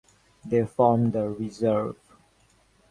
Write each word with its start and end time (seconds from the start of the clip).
They 0.43 0.65
form 0.65 1.11
the 1.11 1.29
reserve. 1.29 1.95